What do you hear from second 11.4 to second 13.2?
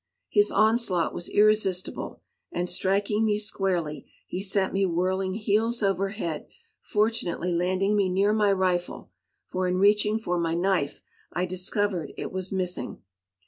discovered it was missing.